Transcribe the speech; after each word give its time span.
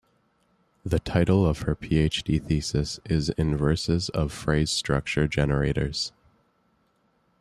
The 0.83 0.97
title 0.97 1.45
of 1.45 1.59
her 1.59 1.75
PhD 1.75 2.43
thesis 2.43 2.99
is 3.05 3.29
"Inverses 3.37 4.09
of 4.09 4.31
Phrase 4.31 4.71
Structure 4.71 5.27
Generators". 5.27 6.11